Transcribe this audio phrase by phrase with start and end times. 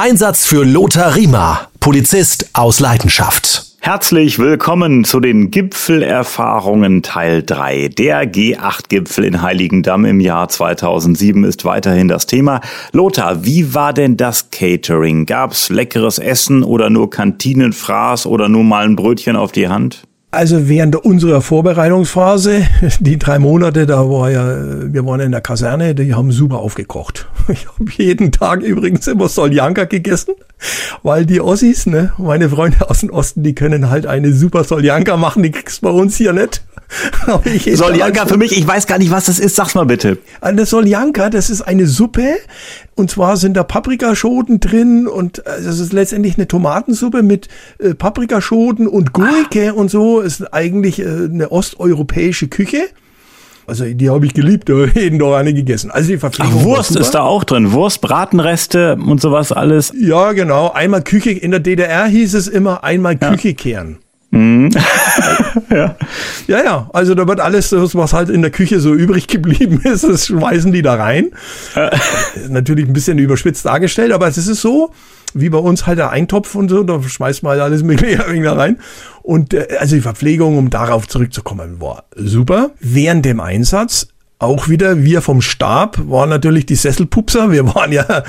[0.00, 3.66] Einsatz für Lothar Riemer, Polizist aus Leidenschaft.
[3.80, 7.88] Herzlich willkommen zu den Gipfelerfahrungen Teil 3.
[7.88, 12.62] Der G8-Gipfel in Heiligendamm im Jahr 2007 ist weiterhin das Thema.
[12.92, 15.26] Lothar, wie war denn das Catering?
[15.26, 20.04] Gab's leckeres Essen oder nur Kantinenfraß oder nur mal ein Brötchen auf die Hand?
[20.32, 22.64] Also während unserer Vorbereitungsphase,
[23.00, 27.26] die drei Monate, da war ja, wir waren in der Kaserne, die haben super aufgekocht.
[27.48, 30.34] Ich habe jeden Tag übrigens immer Soljanka gegessen,
[31.02, 35.16] weil die Ossis, ne, meine Freunde aus dem Osten, die können halt eine super Soljanka
[35.16, 36.62] machen, die kriegst bei uns hier nicht.
[37.74, 40.18] Soljanka für mich, ich weiß gar nicht, was das ist, sag's mal bitte.
[40.40, 42.36] Eine Soljanka, das ist eine Suppe
[42.94, 47.48] und zwar sind da Paprikaschoten drin und äh, das ist letztendlich eine Tomatensuppe mit
[47.78, 49.72] äh, Paprikaschoten und Gurke ah.
[49.72, 50.20] und so.
[50.20, 52.82] Ist eigentlich äh, eine osteuropäische Küche.
[53.66, 55.90] Also die habe ich geliebt, da jeden Tag eine gegessen.
[55.90, 59.92] Also die Verpflegung Ach, Wurst ist da auch drin, Wurst, Bratenreste und sowas alles.
[59.96, 60.72] Ja, genau.
[60.72, 63.30] Einmal Küche, in der DDR hieß es immer einmal ja.
[63.30, 63.98] Küche kehren.
[64.30, 64.70] Mhm.
[65.70, 65.96] ja.
[66.46, 70.04] ja, ja, also da wird alles, was halt in der Küche so übrig geblieben ist,
[70.04, 71.30] das schmeißen die da rein.
[71.74, 71.90] Äh.
[72.48, 74.92] Natürlich ein bisschen überspitzt dargestellt, aber es ist so,
[75.34, 78.52] wie bei uns halt der Eintopf und so, da schmeißt man halt alles mögliche da
[78.52, 78.78] rein.
[79.22, 82.70] Und äh, also die Verpflegung, um darauf zurückzukommen, war super.
[82.78, 84.08] Während dem Einsatz
[84.38, 87.50] auch wieder, wir vom Stab waren natürlich die Sesselpupser.
[87.50, 88.22] Wir waren ja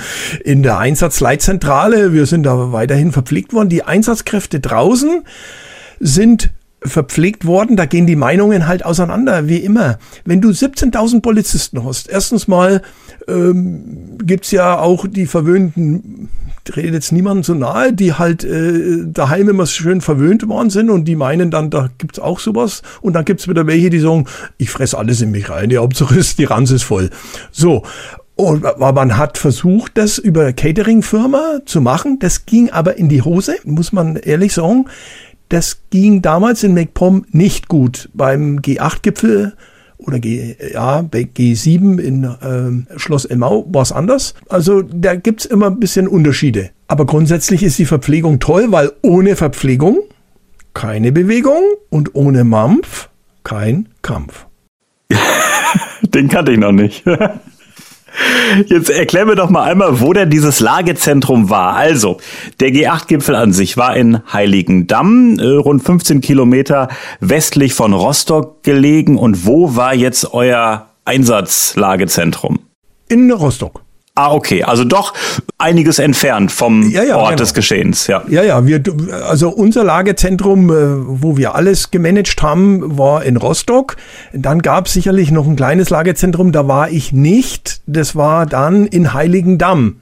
[0.44, 2.11] in der Einsatzleitzentrale.
[2.11, 3.69] Wir sind da weiterhin verpflegt worden.
[3.69, 5.23] Die Einsatzkräfte draußen
[6.02, 6.52] sind
[6.83, 9.99] verpflegt worden, da gehen die Meinungen halt auseinander, wie immer.
[10.25, 12.81] Wenn du 17.000 Polizisten hast, erstens mal
[13.27, 16.29] ähm, gibt ja auch die verwöhnten,
[16.75, 21.05] redet jetzt niemandem so nahe, die halt äh, daheim immer schön verwöhnt worden sind und
[21.05, 22.81] die meinen dann, da gibt's auch sowas.
[23.02, 24.25] Und dann gibt's wieder welche, die sagen,
[24.57, 27.11] ich fress alles in mich rein, die Hauptsache ist, die Ranse ist voll.
[27.52, 27.83] So,
[28.35, 32.17] und man hat versucht, das über Catering-Firma zu machen.
[32.17, 34.85] Das ging aber in die Hose, muss man ehrlich sagen.
[35.52, 38.09] Das ging damals in MacPom nicht gut.
[38.13, 39.51] Beim G8-Gipfel
[39.97, 44.34] oder G, ja, bei G7 in äh, Schloss Elmau war es anders.
[44.47, 46.69] Also da gibt's immer ein bisschen Unterschiede.
[46.88, 50.00] Aber grundsätzlich ist die Verpflegung toll, weil ohne Verpflegung
[50.73, 53.09] keine Bewegung und ohne Mampf
[53.44, 54.45] kein Kampf.
[56.01, 57.03] Den kannte ich noch nicht.
[58.65, 61.75] Jetzt erklär mir doch mal einmal, wo denn dieses Lagezentrum war.
[61.75, 62.17] Also,
[62.59, 66.89] der G8-Gipfel an sich war in Heiligendamm, äh, rund 15 Kilometer
[67.19, 69.17] westlich von Rostock gelegen.
[69.17, 72.59] Und wo war jetzt euer Einsatzlagezentrum?
[73.07, 73.81] In Rostock.
[74.21, 74.63] Ah, okay.
[74.63, 75.15] Also doch
[75.57, 77.37] einiges entfernt vom ja, ja, Ort genau.
[77.39, 78.23] des Geschehens, ja.
[78.29, 78.67] Ja, ja.
[78.67, 78.83] Wir,
[79.27, 80.73] also unser Lagezentrum, äh,
[81.21, 83.97] wo wir alles gemanagt haben, war in Rostock.
[84.31, 87.81] Dann gab es sicherlich noch ein kleines Lagezentrum, da war ich nicht.
[87.87, 89.95] Das war dann in Heiligendamm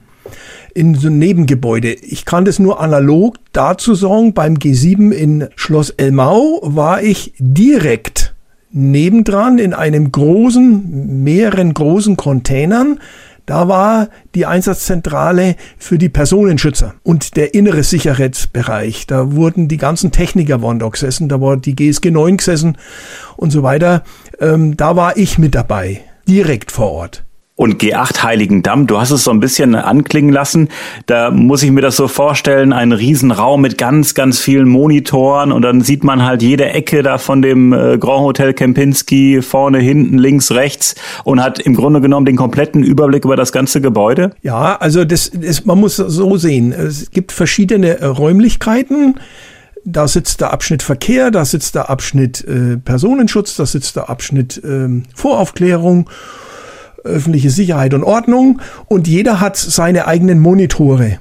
[0.74, 1.94] in so einem Nebengebäude.
[1.94, 8.34] Ich kann das nur analog dazu sagen, beim G7 in Schloss Elmau war ich direkt
[8.70, 12.98] nebendran in einem großen, mehreren großen Containern
[13.50, 19.08] da war die Einsatzzentrale für die Personenschützer und der innere Sicherheitsbereich.
[19.08, 22.78] Da wurden die ganzen Techniker waren da gesessen, da war die GSG 9 gesessen
[23.36, 24.04] und so weiter.
[24.38, 27.24] Ähm, da war ich mit dabei, direkt vor Ort
[27.60, 28.86] und G8 Heiligendamm.
[28.86, 30.70] Du hast es so ein bisschen anklingen lassen.
[31.04, 35.60] Da muss ich mir das so vorstellen, ein Riesenraum mit ganz, ganz vielen Monitoren und
[35.60, 40.16] dann sieht man halt jede Ecke da von dem äh, Grand Hotel Kempinski vorne, hinten,
[40.16, 40.94] links, rechts
[41.24, 44.30] und hat im Grunde genommen den kompletten Überblick über das ganze Gebäude.
[44.40, 46.72] Ja, also das, das man muss so sehen.
[46.72, 49.16] Es gibt verschiedene äh, Räumlichkeiten.
[49.84, 54.64] Da sitzt der Abschnitt Verkehr, da sitzt der Abschnitt äh, Personenschutz, da sitzt der Abschnitt
[54.64, 56.08] äh, Voraufklärung
[57.04, 61.18] öffentliche Sicherheit und Ordnung und jeder hat seine eigenen Monitore.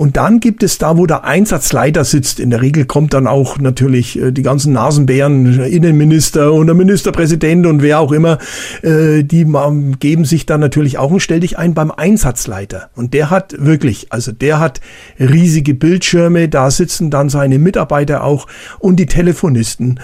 [0.00, 3.58] Und dann gibt es da, wo der Einsatzleiter sitzt, in der Regel kommt dann auch
[3.58, 8.38] natürlich äh, die ganzen Nasenbären, Innenminister und der Ministerpräsident und wer auch immer,
[8.80, 9.46] äh, die
[9.98, 12.88] geben sich dann natürlich auch und stell dich ein beim Einsatzleiter.
[12.96, 14.80] Und der hat wirklich, also der hat
[15.18, 18.46] riesige Bildschirme, da sitzen dann seine Mitarbeiter auch
[18.78, 20.00] und die Telefonisten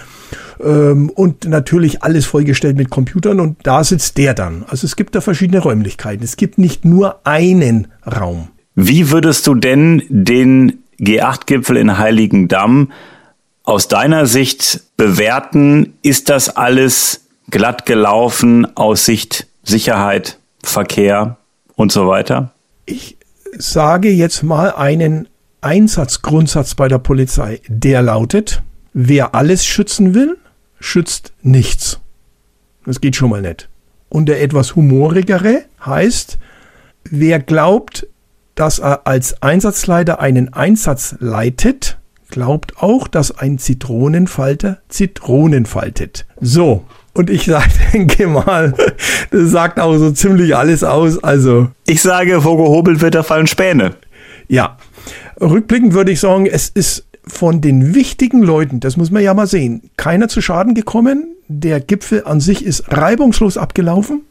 [0.63, 4.67] ähm, und natürlich alles vollgestellt mit Computern und da sitzt der dann.
[4.69, 6.23] Also es gibt da verschiedene Räumlichkeiten.
[6.23, 8.49] Es gibt nicht nur einen Raum.
[8.79, 12.93] Wie würdest du denn den G8-Gipfel in Heiligendamm
[13.63, 15.95] aus deiner Sicht bewerten?
[16.03, 21.39] Ist das alles glatt gelaufen aus Sicht Sicherheit, Verkehr
[21.75, 22.53] und so weiter?
[22.85, 23.17] Ich
[23.57, 25.27] sage jetzt mal einen
[25.63, 28.63] Einsatzgrundsatz bei der Polizei, der lautet,
[28.93, 30.37] wer alles schützen will,
[30.81, 31.99] schützt nichts.
[32.85, 33.71] Das geht schon mal nicht.
[34.11, 36.39] Und der etwas humorigere heißt,
[37.05, 38.07] wer glaubt,
[38.57, 41.99] dass er als Einsatzleiter einen Einsatz leitet,
[42.31, 46.27] glaubt auch, dass ein Zitronenfalter Zitronen faltet.
[46.41, 46.85] So.
[47.13, 47.51] Und ich
[47.93, 48.75] denke mal,
[49.31, 51.23] das sagt auch so ziemlich alles aus.
[51.23, 51.69] Also.
[51.87, 53.95] Ich sage, wo gehobelt wird, da fallen Späne.
[54.49, 54.79] Ja.
[55.41, 59.47] Rückblickend würde ich sagen, es ist von den wichtigen Leuten, das muss man ja mal
[59.47, 61.35] sehen, keiner zu Schaden gekommen.
[61.49, 64.23] Der Gipfel an sich ist reibungslos abgelaufen.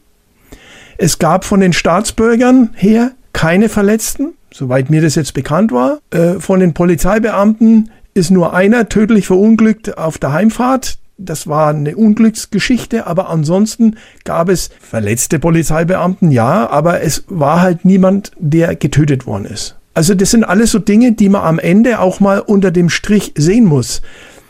[0.98, 5.98] Es gab von den Staatsbürgern her keine Verletzten, soweit mir das jetzt bekannt war.
[6.10, 10.96] Äh, von den Polizeibeamten ist nur einer tödlich verunglückt auf der Heimfahrt.
[11.18, 17.84] Das war eine Unglücksgeschichte, aber ansonsten gab es verletzte Polizeibeamten, ja, aber es war halt
[17.84, 19.76] niemand, der getötet worden ist.
[19.92, 23.34] Also das sind alles so Dinge, die man am Ende auch mal unter dem Strich
[23.36, 24.00] sehen muss.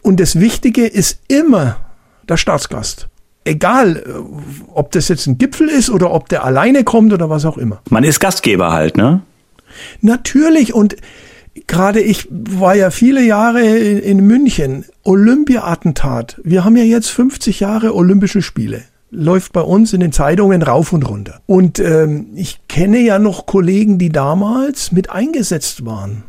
[0.00, 1.78] Und das Wichtige ist immer
[2.28, 3.08] der Staatsgast.
[3.46, 4.10] Egal, äh,
[4.74, 7.80] ob das jetzt ein Gipfel ist oder ob der alleine kommt oder was auch immer.
[7.90, 9.22] Man ist Gastgeber halt, ne?
[10.00, 10.96] Natürlich und
[11.66, 14.84] gerade ich war ja viele Jahre in, in München.
[15.04, 16.40] Olympia-Attentat.
[16.44, 20.92] Wir haben ja jetzt 50 Jahre Olympische Spiele läuft bei uns in den Zeitungen rauf
[20.92, 21.40] und runter.
[21.46, 26.24] Und ähm, ich kenne ja noch Kollegen, die damals mit eingesetzt waren,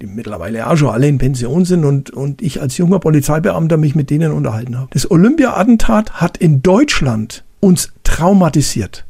[0.00, 3.94] die mittlerweile auch schon alle in Pension sind und, und ich als junger Polizeibeamter mich
[3.94, 4.88] mit denen unterhalten habe.
[4.92, 9.04] Das Olympia-Attentat hat in Deutschland uns traumatisiert.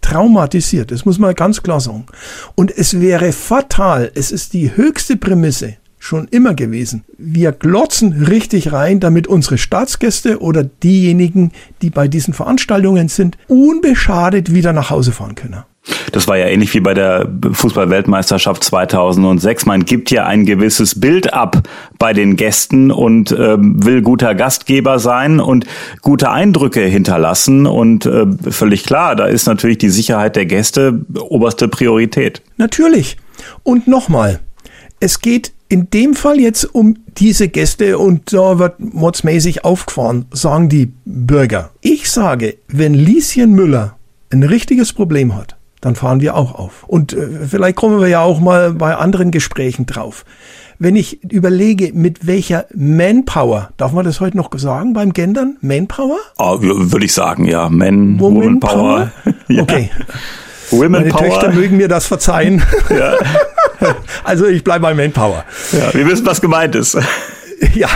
[0.00, 2.06] Traumatisiert, das muss man ganz klar sagen.
[2.54, 7.04] Und es wäre fatal, es ist die höchste Prämisse, schon immer gewesen.
[7.18, 11.52] Wir glotzen richtig rein, damit unsere Staatsgäste oder diejenigen,
[11.82, 15.64] die bei diesen Veranstaltungen sind, unbeschadet wieder nach Hause fahren können.
[16.12, 19.66] Das war ja ähnlich wie bei der Fußballweltmeisterschaft 2006.
[19.66, 21.62] Man gibt ja ein gewisses Bild ab
[21.98, 25.66] bei den Gästen und äh, will guter Gastgeber sein und
[26.02, 27.66] gute Eindrücke hinterlassen.
[27.66, 32.42] Und äh, völlig klar, da ist natürlich die Sicherheit der Gäste oberste Priorität.
[32.56, 33.16] Natürlich.
[33.62, 34.40] Und nochmal,
[35.00, 40.68] es geht in dem Fall jetzt um diese Gäste und da wird modsmäßig aufgefahren, sagen
[40.68, 41.70] die Bürger.
[41.80, 43.96] Ich sage, wenn Lieschen Müller
[44.30, 45.55] ein richtiges Problem hat,
[45.86, 46.82] dann fahren wir auch auf.
[46.88, 50.24] Und äh, vielleicht kommen wir ja auch mal bei anderen Gesprächen drauf.
[50.80, 55.58] Wenn ich überlege, mit welcher Manpower, darf man das heute noch sagen beim Gendern?
[55.60, 56.18] Manpower?
[56.38, 57.68] Oh, Würde ich sagen, ja.
[57.68, 59.12] Man, Woman, Power.
[59.48, 59.62] ja.
[59.62, 59.90] Okay.
[60.72, 61.20] Women Meine Power.
[61.20, 62.64] Töchter mögen mir das verzeihen.
[62.90, 63.14] Ja.
[64.24, 65.44] also ich bleibe bei Manpower.
[65.70, 66.98] Ja, wir wissen, was gemeint ist.
[67.74, 67.88] Ja,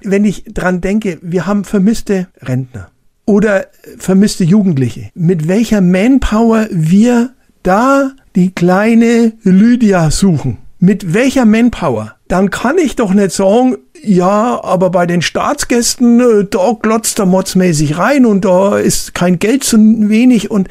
[0.00, 2.88] wenn ich dran denke, wir haben vermisste Rentner
[3.26, 3.66] oder
[3.98, 7.32] vermisste Jugendliche, mit welcher Manpower wir
[7.62, 10.58] da die kleine Lydia suchen.
[10.78, 12.16] Mit welcher Manpower?
[12.28, 17.26] Dann kann ich doch nicht sagen, ja, aber bei den Staatsgästen, äh, da glotzt der
[17.26, 20.68] motzmäßig rein und da ist kein Geld zu wenig und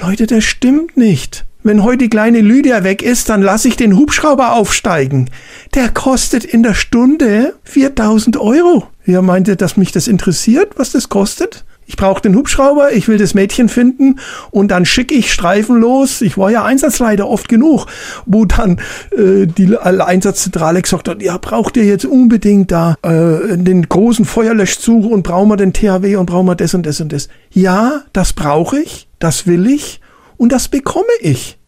[0.00, 1.44] Leute, das stimmt nicht.
[1.64, 5.30] Wenn heute die kleine Lydia weg ist, dann lasse ich den Hubschrauber aufsteigen.
[5.74, 8.88] Der kostet in der Stunde 4000 Euro.
[9.04, 11.64] Wer meinte, dass mich das interessiert, was das kostet?
[11.92, 14.18] Ich brauche den Hubschrauber, ich will das Mädchen finden
[14.50, 16.22] und dann schicke ich Streifen los.
[16.22, 17.84] Ich war ja Einsatzleiter oft genug,
[18.24, 18.80] wo dann
[19.10, 25.04] äh, die Einsatzzentrale gesagt hat, ja, braucht ihr jetzt unbedingt da äh, den großen Feuerlöschzug
[25.04, 27.28] und brauchen wir den THW und brauchen wir das und das und das.
[27.50, 30.00] Ja, das brauche ich, das will ich
[30.38, 31.58] und das bekomme ich.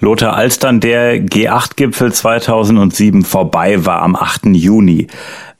[0.00, 4.46] Lothar, als dann der G8-Gipfel 2007 vorbei war am 8.
[4.46, 5.06] Juni,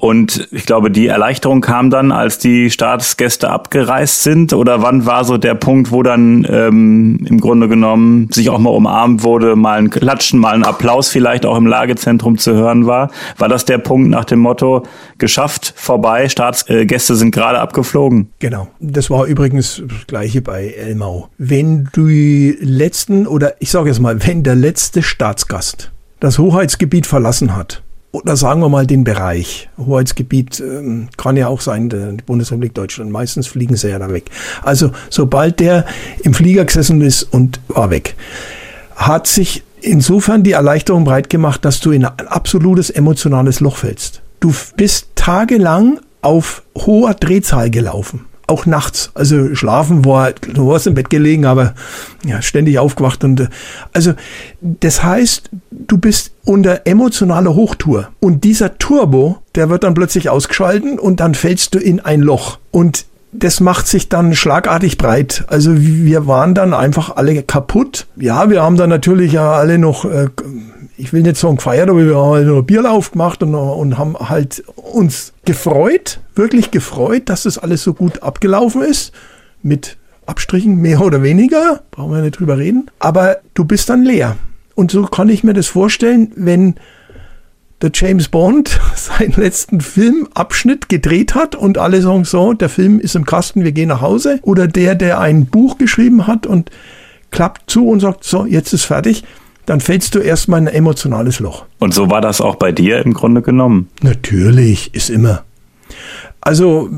[0.01, 4.55] und ich glaube, die Erleichterung kam dann, als die Staatsgäste abgereist sind.
[4.55, 8.71] Oder wann war so der Punkt, wo dann ähm, im Grunde genommen sich auch mal
[8.71, 13.11] umarmt wurde, mal ein Klatschen, mal ein Applaus vielleicht auch im Lagezentrum zu hören war?
[13.37, 14.85] War das der Punkt nach dem Motto,
[15.19, 18.31] geschafft, vorbei, Staatsgäste sind gerade abgeflogen?
[18.39, 18.69] Genau.
[18.81, 21.29] Das war übrigens das gleiche bei Elmau.
[21.37, 27.55] Wenn die letzten, oder ich sage jetzt mal, wenn der letzte Staatsgast das Hoheitsgebiet verlassen
[27.55, 29.69] hat, oder sagen wir mal den Bereich.
[29.79, 33.11] Hoheitsgebiet ähm, kann ja auch sein, die Bundesrepublik Deutschland.
[33.11, 34.31] Meistens fliegen sie ja da weg.
[34.63, 35.87] Also sobald der
[36.23, 38.17] im Flieger gesessen ist und war weg,
[38.97, 44.23] hat sich insofern die Erleichterung breit gemacht, dass du in ein absolutes emotionales Loch fällst.
[44.41, 49.11] Du bist tagelang auf hoher Drehzahl gelaufen auch nachts.
[49.15, 51.75] Also schlafen war, du warst im Bett gelegen, aber
[52.25, 53.49] ja, ständig aufgewacht und
[53.93, 54.13] also
[54.61, 60.99] das heißt, du bist unter emotionaler Hochtour und dieser Turbo, der wird dann plötzlich ausgeschalten
[60.99, 65.45] und dann fällst du in ein Loch und das macht sich dann schlagartig breit.
[65.47, 68.07] Also wir waren dann einfach alle kaputt.
[68.17, 70.27] Ja, wir haben dann natürlich ja alle noch äh,
[71.01, 74.17] ich will nicht sagen gefeiert, aber wir haben halt noch Bierlauf gemacht und, und haben
[74.19, 79.13] halt uns gefreut, wirklich gefreut, dass das alles so gut abgelaufen ist.
[79.63, 82.91] Mit Abstrichen mehr oder weniger, brauchen wir nicht drüber reden.
[82.99, 84.37] Aber du bist dann leer.
[84.75, 86.75] Und so kann ich mir das vorstellen, wenn
[87.83, 93.17] der James Bond seinen letzten Filmabschnitt gedreht hat und alle sagen so, der Film ist
[93.17, 94.39] im Kasten, wir gehen nach Hause.
[94.43, 96.71] Oder der, der ein Buch geschrieben hat und
[97.31, 99.25] klappt zu und sagt, so, jetzt ist fertig,
[99.71, 101.65] dann fällst du erstmal in ein emotionales Loch.
[101.79, 103.89] Und so war das auch bei dir im Grunde genommen?
[104.03, 105.45] Natürlich, ist immer.
[106.41, 106.91] Also,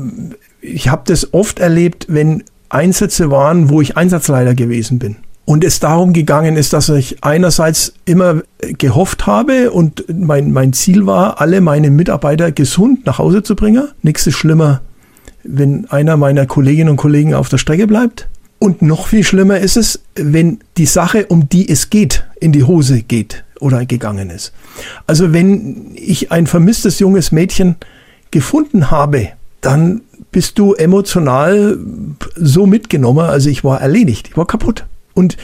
[0.59, 5.79] ich habe das oft erlebt, wenn Einsätze waren, wo ich Einsatzleiter gewesen bin und es
[5.79, 8.41] darum gegangen ist, dass ich einerseits immer
[8.79, 13.89] gehofft habe und mein, mein Ziel war, alle meine Mitarbeiter gesund nach Hause zu bringen.
[14.01, 14.81] Nichts ist schlimmer,
[15.43, 18.27] wenn einer meiner Kolleginnen und Kollegen auf der Strecke bleibt.
[18.63, 22.63] Und noch viel schlimmer ist es, wenn die Sache, um die es geht, in die
[22.63, 24.53] Hose geht oder gegangen ist.
[25.05, 27.75] Also wenn ich ein vermisstes junges Mädchen
[28.31, 29.27] gefunden habe,
[29.59, 29.99] dann
[30.31, 31.77] bist du emotional
[32.37, 33.25] so mitgenommen.
[33.25, 34.85] Also ich war erledigt, ich war kaputt.
[35.13, 35.35] Und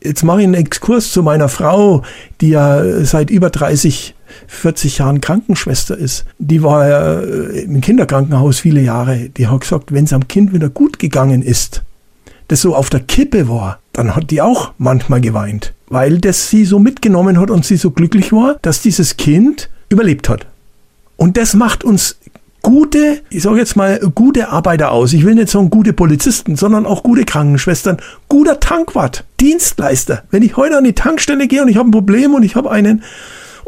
[0.00, 2.04] jetzt mache ich einen Exkurs zu meiner Frau,
[2.40, 4.14] die ja seit über 30,
[4.46, 6.24] 40 Jahren Krankenschwester ist.
[6.38, 9.28] Die war ja im Kinderkrankenhaus viele Jahre.
[9.28, 11.82] Die hat gesagt, wenn es am Kind wieder gut gegangen ist,
[12.50, 16.64] das so auf der Kippe war, dann hat die auch manchmal geweint, weil das sie
[16.64, 20.46] so mitgenommen hat und sie so glücklich war, dass dieses Kind überlebt hat.
[21.16, 22.18] Und das macht uns
[22.62, 25.12] gute, ich sage jetzt mal, gute Arbeiter aus.
[25.12, 30.24] Ich will nicht sagen gute Polizisten, sondern auch gute Krankenschwestern, guter Tankwart, Dienstleister.
[30.32, 32.70] Wenn ich heute an die Tankstelle gehe und ich habe ein Problem und ich habe
[32.70, 33.04] einen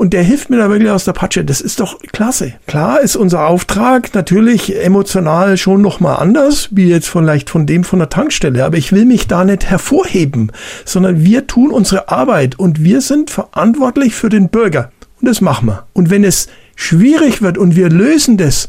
[0.03, 2.55] und der hilft mir da wirklich aus der Patsche, das ist doch klasse.
[2.67, 8.01] Klar ist unser Auftrag natürlich emotional schon nochmal anders, wie jetzt vielleicht von dem von
[8.01, 10.51] der Tankstelle, aber ich will mich da nicht hervorheben,
[10.85, 14.91] sondern wir tun unsere Arbeit und wir sind verantwortlich für den Bürger.
[15.21, 15.87] Und das machen wir.
[15.93, 18.69] Und wenn es schwierig wird und wir lösen das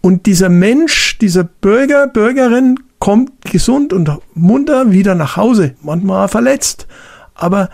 [0.00, 6.86] und dieser Mensch, dieser Bürger, Bürgerin kommt gesund und munter wieder nach Hause, manchmal verletzt.
[7.34, 7.68] Aber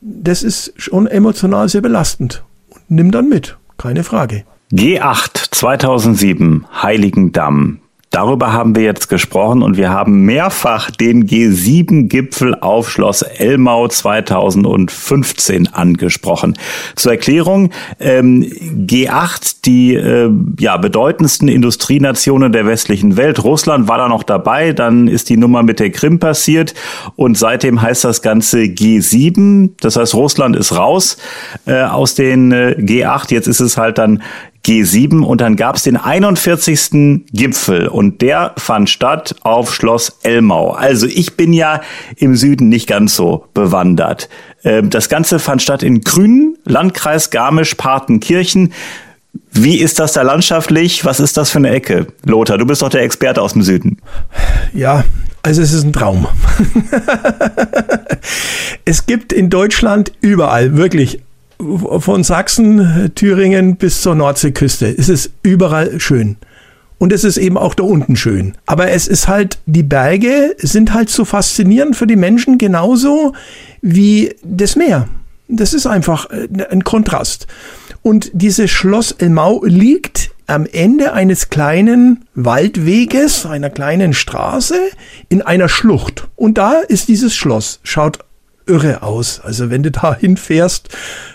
[0.00, 2.44] das ist schon emotional sehr belastend.
[2.88, 4.44] Nimm dann mit, keine Frage.
[4.72, 7.80] G8 2007, Heiligendamm.
[8.10, 15.68] Darüber haben wir jetzt gesprochen und wir haben mehrfach den G7-Gipfel auf Schloss Elmau 2015
[15.68, 16.58] angesprochen.
[16.96, 23.44] Zur Erklärung, ähm, G8, die äh, ja, bedeutendsten Industrienationen der westlichen Welt.
[23.44, 26.74] Russland war da noch dabei, dann ist die Nummer mit der Krim passiert
[27.14, 29.70] und seitdem heißt das Ganze G7.
[29.80, 31.16] Das heißt, Russland ist raus
[31.64, 33.32] äh, aus den äh, G8.
[33.32, 34.20] Jetzt ist es halt dann
[34.64, 37.24] G7 und dann gab es den 41.
[37.32, 40.72] Gipfel und der fand statt auf Schloss Elmau.
[40.72, 41.80] Also ich bin ja
[42.16, 44.28] im Süden nicht ganz so bewandert.
[44.62, 48.72] Ähm, das Ganze fand statt in Grünen, Landkreis Garmisch-Partenkirchen.
[49.52, 51.04] Wie ist das da landschaftlich?
[51.04, 52.08] Was ist das für eine Ecke?
[52.24, 53.98] Lothar, du bist doch der Experte aus dem Süden.
[54.74, 55.04] Ja,
[55.42, 56.26] also es ist ein Traum.
[58.84, 61.20] es gibt in Deutschland überall wirklich
[61.98, 64.94] von Sachsen, Thüringen bis zur Nordseeküste.
[64.96, 66.36] Es ist überall schön.
[66.98, 68.54] Und es ist eben auch da unten schön.
[68.66, 73.32] Aber es ist halt, die Berge sind halt so faszinierend für die Menschen genauso
[73.80, 75.08] wie das Meer.
[75.48, 77.46] Das ist einfach äh, ein Kontrast.
[78.02, 84.78] Und dieses Schloss Elmau liegt am Ende eines kleinen Waldweges, einer kleinen Straße,
[85.28, 86.28] in einer Schlucht.
[86.36, 87.80] Und da ist dieses Schloss.
[87.82, 88.18] Schaut
[88.70, 89.40] irre aus.
[89.42, 90.88] Also wenn du da hinfährst,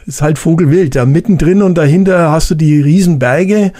[0.06, 0.96] ist halt Vogelwild.
[0.96, 3.72] Da mittendrin und dahinter hast du die Riesenberge.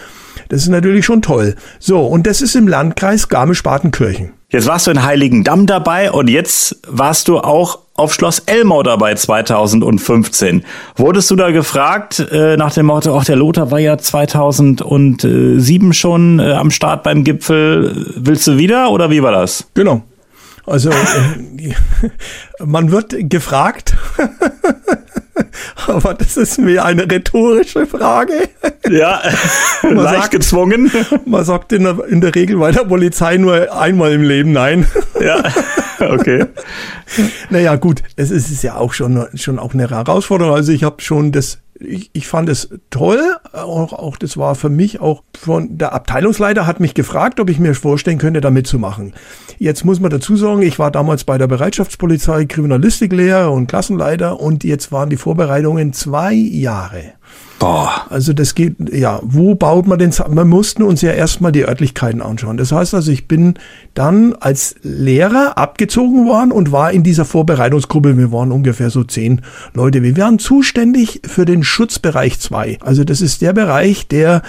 [0.48, 1.56] Das ist natürlich schon toll.
[1.78, 4.32] So, und das ist im Landkreis Garmisch-Partenkirchen.
[4.48, 9.14] Jetzt warst du in Heiligendamm dabei und jetzt warst du auch auf Schloss Elmau dabei
[9.14, 10.64] 2015.
[10.94, 16.38] Wurdest du da gefragt äh, nach dem Motto, ach der Lothar war ja 2007 schon
[16.38, 19.66] äh, am Start beim Gipfel, willst du wieder oder wie war das?
[19.74, 20.02] Genau.
[20.66, 21.74] Also äh,
[22.64, 23.96] man wird gefragt,
[25.86, 28.48] aber das ist mir eine rhetorische Frage.
[28.90, 29.22] Ja,
[29.82, 30.90] man leicht sagt, gezwungen.
[31.24, 34.86] Man sagt in der, in der Regel bei der Polizei nur einmal im Leben nein.
[35.20, 35.42] Ja,
[36.00, 36.46] okay.
[37.50, 40.54] Naja, gut, es ist ja auch schon, schon auch eine Herausforderung.
[40.54, 43.20] Also ich habe schon das ich, ich fand es toll.
[43.52, 47.58] Auch, auch das war für mich auch von der Abteilungsleiter hat mich gefragt, ob ich
[47.58, 49.14] mir vorstellen könnte, da mitzumachen.
[49.58, 54.64] Jetzt muss man dazu sagen, ich war damals bei der Bereitschaftspolizei Kriminalistiklehrer und Klassenleiter und
[54.64, 57.12] jetzt waren die Vorbereitungen zwei Jahre.
[57.58, 58.06] Boah.
[58.10, 62.20] Also das geht, ja, wo baut man den, wir mussten uns ja erstmal die Örtlichkeiten
[62.20, 62.58] anschauen.
[62.58, 63.54] Das heißt also, ich bin
[63.94, 69.40] dann als Lehrer abgezogen worden und war in dieser Vorbereitungsgruppe, wir waren ungefähr so zehn
[69.72, 70.02] Leute.
[70.02, 72.78] Wir waren zuständig für den Schutzbereich 2.
[72.80, 74.42] Also das ist der Bereich, der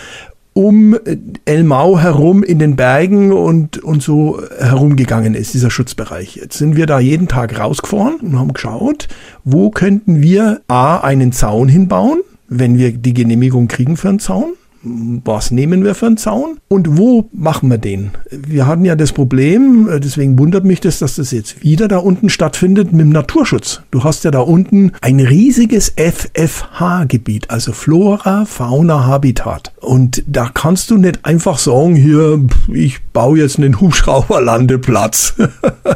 [0.57, 6.36] um äh, Elmau herum in den Bergen und, und so herumgegangen ist, dieser Schutzbereich.
[6.36, 9.07] Jetzt sind wir da jeden Tag rausgefahren und haben geschaut,
[9.43, 14.54] wo könnten wir A, einen Zaun hinbauen, wenn wir die Genehmigung kriegen für einen Zaun
[14.84, 18.12] was nehmen wir für einen Zaun und wo machen wir den?
[18.31, 21.98] Wir hatten ja das Problem, äh, deswegen wundert mich das, dass das jetzt wieder da
[21.98, 23.81] unten stattfindet mit dem Naturschutz.
[23.91, 29.74] Du hast ja da unten ein riesiges FFH-Gebiet, also Flora, Fauna, Habitat.
[29.81, 32.39] Und da kannst du nicht einfach sagen, hier,
[32.72, 35.36] ich baue jetzt einen Hubschrauberlandeplatz.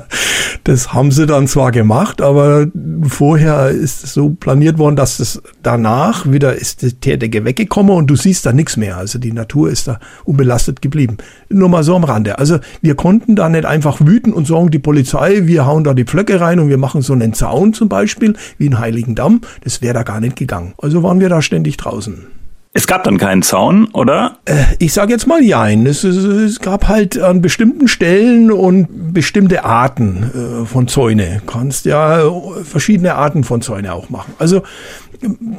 [0.63, 2.67] das haben sie dann zwar gemacht, aber
[3.07, 8.07] vorher ist es so planiert worden, dass es danach wieder ist der Decke weggekommen und
[8.07, 8.97] du siehst da nichts mehr.
[8.97, 11.17] Also die Natur ist da unbelastet geblieben.
[11.49, 12.39] Nur mal so am Rande.
[12.39, 16.05] Also wir konnten da nicht einfach wüten und sagen, die Polizei, wir hauen da die
[16.05, 19.41] Pflöcke rein und wir machen so einen Zaun zum Beispiel, wie in Heiligendamm.
[19.63, 20.73] Das wäre da gar nicht gegangen.
[20.77, 22.27] Also waren wir da ständig draußen.
[22.73, 24.37] Es gab dann keinen Zaun, oder?
[24.45, 25.85] Äh, ich sage jetzt mal jein.
[25.85, 31.41] Es, es, es, gab halt an bestimmten Stellen und bestimmte Arten äh, von Zäune.
[31.45, 32.21] Kannst ja
[32.63, 34.33] verschiedene Arten von Zäune auch machen.
[34.39, 34.61] Also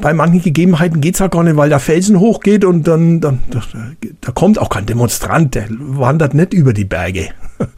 [0.01, 3.63] bei manchen Gegebenheiten geht's ja gar nicht, weil der Felsen hochgeht und dann, dann da,
[4.21, 7.29] da kommt auch kein Demonstrant, der wandert nicht über die Berge.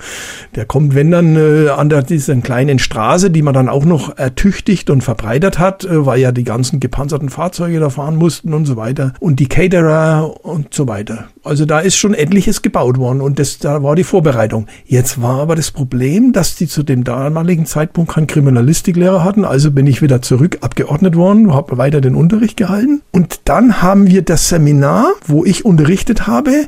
[0.55, 4.17] Der kommt, wenn dann äh, an der, dieser kleinen Straße, die man dann auch noch
[4.17, 8.67] ertüchtigt und verbreitert hat, äh, weil ja die ganzen gepanzerten Fahrzeuge da fahren mussten und
[8.67, 9.15] so weiter.
[9.21, 11.29] Und die Caterer und so weiter.
[11.43, 14.67] Also da ist schon etliches gebaut worden und das, da war die Vorbereitung.
[14.87, 19.45] Jetzt war aber das Problem, dass die zu dem damaligen Zeitpunkt keinen Kriminalistiklehrer hatten.
[19.45, 23.03] Also bin ich wieder zurück abgeordnet worden, habe weiter den Unterricht gehalten.
[23.13, 26.67] Und dann haben wir das Seminar, wo ich unterrichtet habe,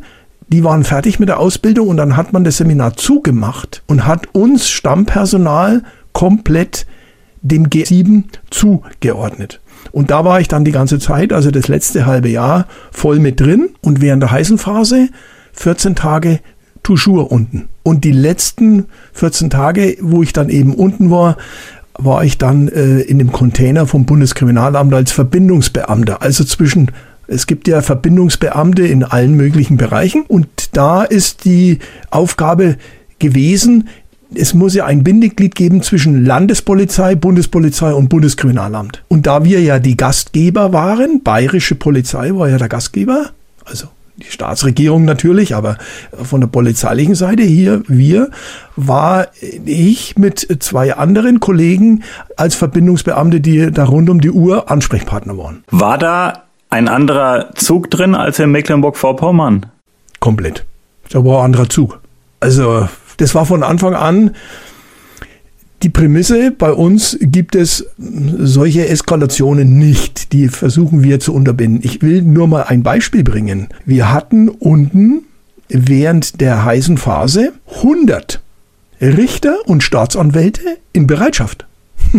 [0.49, 4.29] die waren fertig mit der Ausbildung und dann hat man das Seminar zugemacht und hat
[4.33, 5.83] uns Stammpersonal
[6.13, 6.87] komplett
[7.43, 9.61] dem G7 zugeordnet.
[9.93, 13.41] Und da war ich dann die ganze Zeit, also das letzte halbe Jahr, voll mit
[13.41, 15.09] drin und während der heißen Phase
[15.53, 16.41] 14 Tage
[16.83, 17.69] toujours unten.
[17.83, 21.37] Und die letzten 14 Tage, wo ich dann eben unten war,
[21.99, 26.91] war ich dann äh, in dem Container vom Bundeskriminalamt als Verbindungsbeamter, also zwischen
[27.29, 31.81] es gibt ja Verbindungsbeamte in allen möglichen Bereichen und da ist die
[32.11, 32.77] Aufgabe
[33.19, 33.89] gewesen,
[34.35, 39.03] es muss ja ein Bindeglied geben zwischen Landespolizei, Bundespolizei und Bundeskriminalamt.
[39.09, 43.31] Und da wir ja die Gastgeber waren, bayerische Polizei war ja der Gastgeber,
[43.65, 45.77] also die Staatsregierung natürlich, aber
[46.23, 48.31] von der polizeilichen Seite hier, wir,
[48.77, 49.29] war
[49.65, 52.03] ich mit zwei anderen Kollegen
[52.37, 55.65] als Verbindungsbeamte, die da rund um die Uhr Ansprechpartner waren.
[55.71, 59.67] War da ein anderer Zug drin als in Mecklenburg-Vorpommern?
[60.21, 60.65] Komplett.
[61.11, 62.01] Da war ein anderer Zug.
[62.41, 64.35] Also, das war von Anfang an
[65.83, 70.33] die Prämisse, bei uns gibt es solche Eskalationen nicht.
[70.33, 71.81] Die versuchen wir zu unterbinden.
[71.83, 73.69] Ich will nur mal ein Beispiel bringen.
[73.85, 75.25] Wir hatten unten
[75.69, 78.41] während der heißen Phase 100
[79.01, 80.63] Richter und Staatsanwälte
[80.93, 81.67] in Bereitschaft.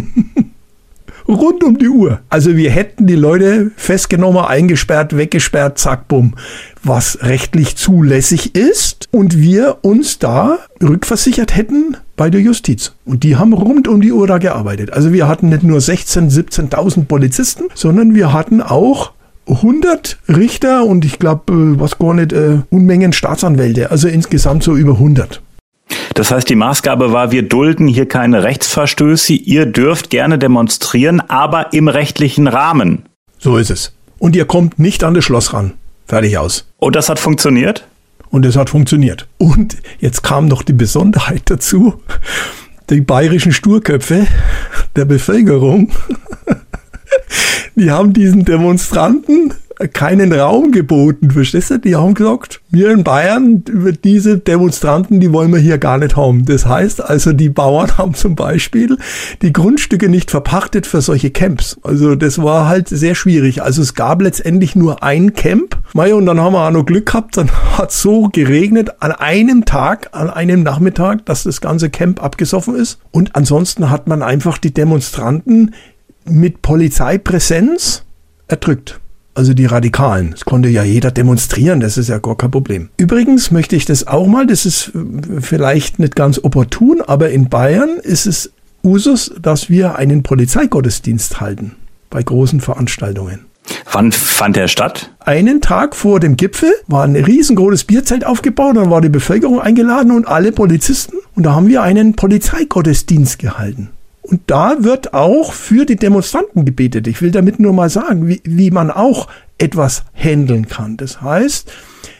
[1.27, 2.21] Rund um die Uhr.
[2.29, 6.35] Also wir hätten die Leute festgenommen, eingesperrt, weggesperrt, zack, bumm.
[6.83, 12.91] Was rechtlich zulässig ist und wir uns da rückversichert hätten bei der Justiz.
[13.05, 14.91] Und die haben rund um die Uhr da gearbeitet.
[14.91, 19.11] Also wir hatten nicht nur 16, 17.000 Polizisten, sondern wir hatten auch
[19.47, 23.91] 100 Richter und ich glaube, äh, was gar nicht, uh, Unmengen Staatsanwälte.
[23.91, 25.41] Also insgesamt so über 100.
[26.15, 29.33] Das heißt, die Maßgabe war, wir dulden hier keine Rechtsverstöße.
[29.33, 33.03] Ihr dürft gerne demonstrieren, aber im rechtlichen Rahmen.
[33.37, 33.93] So ist es.
[34.19, 35.73] Und ihr kommt nicht an das Schloss ran.
[36.07, 36.65] Fertig aus.
[36.77, 37.85] Und das hat funktioniert?
[38.29, 39.27] Und es hat funktioniert.
[39.37, 42.01] Und jetzt kam noch die Besonderheit dazu.
[42.89, 44.27] Die bayerischen Sturköpfe
[44.95, 45.91] der Bevölkerung,
[47.75, 49.53] die haben diesen Demonstranten
[49.93, 51.77] keinen Raum geboten, verstehst du?
[51.77, 53.63] Die haben gesagt, wir in Bayern,
[54.03, 56.45] diese Demonstranten, die wollen wir hier gar nicht haben.
[56.45, 58.97] Das heißt also, die Bauern haben zum Beispiel
[59.41, 61.77] die Grundstücke nicht verpachtet für solche Camps.
[61.83, 63.61] Also das war halt sehr schwierig.
[63.61, 65.77] Also es gab letztendlich nur ein Camp.
[65.93, 69.65] Mei, und dann haben wir auch noch Glück gehabt, dann hat so geregnet an einem
[69.65, 72.99] Tag, an einem Nachmittag, dass das ganze Camp abgesoffen ist.
[73.11, 75.75] Und ansonsten hat man einfach die Demonstranten
[76.25, 78.03] mit Polizeipräsenz
[78.47, 78.99] erdrückt
[79.37, 80.31] also die Radikalen.
[80.31, 82.89] Das konnte ja jeder demonstrieren, das ist ja gar kein Problem.
[82.97, 84.91] Übrigens möchte ich das auch mal, das ist
[85.39, 88.51] vielleicht nicht ganz opportun, aber in Bayern ist es
[88.83, 91.75] Usus, dass wir einen Polizeigottesdienst halten
[92.09, 93.45] bei großen Veranstaltungen.
[93.91, 95.11] Wann fand der statt?
[95.19, 100.11] Einen Tag vor dem Gipfel war ein riesengroßes Bierzelt aufgebaut, dann war die Bevölkerung eingeladen
[100.11, 103.89] und alle Polizisten und da haben wir einen Polizeigottesdienst gehalten.
[104.27, 107.07] Und da wird auch für die Demonstranten gebetet.
[107.07, 110.97] Ich will damit nur mal sagen, wie, wie man auch etwas handeln kann.
[110.97, 111.71] Das heißt,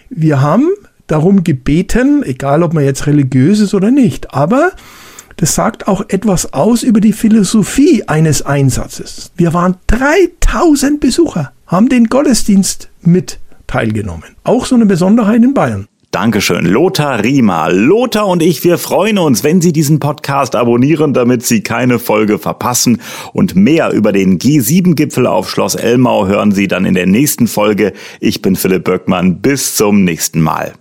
[0.10, 0.70] wir haben
[1.08, 4.72] darum gebeten, egal ob man jetzt religiös ist oder nicht, aber
[5.36, 9.32] das sagt auch etwas aus über die Philosophie eines Einsatzes.
[9.36, 14.36] Wir waren 3000 Besucher, haben den Gottesdienst mit teilgenommen.
[14.44, 15.88] Auch so eine Besonderheit in Bayern.
[16.18, 16.66] Dankeschön.
[16.66, 17.72] Lothar Riemer.
[17.72, 22.40] Lothar und ich, wir freuen uns, wenn Sie diesen Podcast abonnieren, damit Sie keine Folge
[22.40, 23.02] verpassen.
[23.34, 27.94] Und mehr über den G7-Gipfel auf Schloss Elmau hören Sie dann in der nächsten Folge.
[28.20, 29.44] Ich bin Philipp Böckmann.
[29.44, 30.74] Bis zum nächsten Mal.